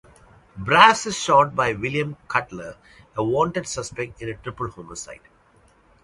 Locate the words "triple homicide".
4.33-5.21